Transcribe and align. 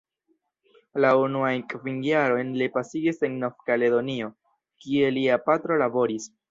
La 1.03 1.11
unuajn 1.23 1.65
kvin 1.73 2.01
jarojn 2.07 2.51
li 2.63 2.71
pasigis 2.79 3.23
en 3.29 3.39
Nov-Kaledonio, 3.47 4.35
kie 4.87 5.17
lia 5.21 5.43
patro 5.51 5.83
laboris. 5.87 6.33